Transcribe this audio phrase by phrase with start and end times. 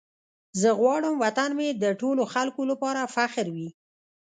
[0.61, 3.69] زه غواړم وطن مې د ټولو خلکو لپاره فخر وي.